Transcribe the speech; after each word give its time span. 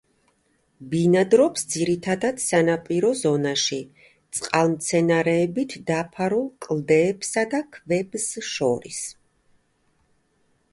ბინადრობს 0.93 1.65
ძირითადად 1.73 2.41
სანაპირო 2.45 3.11
ზონაში 3.19 3.79
წყალმცენარეებით 4.39 5.77
დაფარულ 5.93 6.45
კლდეებსა 6.67 7.47
და 7.55 7.63
ქვებს 7.79 8.29
შორის. 8.57 9.07